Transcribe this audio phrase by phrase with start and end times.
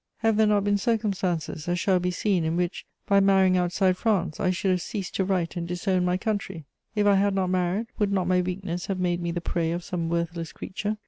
[0.23, 4.39] Have there not been circumstances, as shall be seen, in which, by marrying outside France,
[4.39, 6.65] I should have ceased to write and disowned my country?
[6.95, 9.83] If I had not married, would not my weakness have made me the prey of
[9.83, 10.97] some worthless creature?